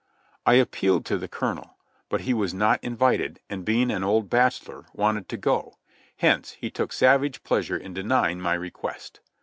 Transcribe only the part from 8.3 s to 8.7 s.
my